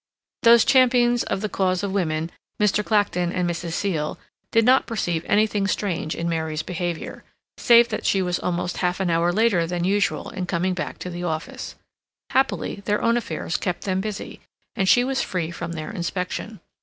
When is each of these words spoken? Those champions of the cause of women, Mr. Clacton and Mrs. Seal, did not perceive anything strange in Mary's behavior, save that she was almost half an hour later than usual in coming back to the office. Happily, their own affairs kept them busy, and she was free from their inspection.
Those 0.41 0.65
champions 0.65 1.21
of 1.21 1.41
the 1.41 1.47
cause 1.47 1.83
of 1.83 1.91
women, 1.91 2.31
Mr. 2.59 2.83
Clacton 2.83 3.31
and 3.31 3.47
Mrs. 3.47 3.73
Seal, 3.73 4.17
did 4.51 4.65
not 4.65 4.87
perceive 4.87 5.23
anything 5.27 5.67
strange 5.67 6.15
in 6.15 6.27
Mary's 6.27 6.63
behavior, 6.63 7.23
save 7.59 7.89
that 7.89 8.03
she 8.03 8.19
was 8.23 8.39
almost 8.39 8.77
half 8.77 8.99
an 8.99 9.11
hour 9.11 9.31
later 9.31 9.67
than 9.67 9.83
usual 9.83 10.31
in 10.31 10.47
coming 10.47 10.73
back 10.73 10.97
to 10.97 11.11
the 11.11 11.23
office. 11.23 11.75
Happily, 12.31 12.81
their 12.85 12.99
own 13.03 13.15
affairs 13.15 13.57
kept 13.57 13.83
them 13.83 14.01
busy, 14.01 14.39
and 14.75 14.89
she 14.89 15.03
was 15.03 15.21
free 15.21 15.51
from 15.51 15.73
their 15.73 15.91
inspection. 15.91 16.61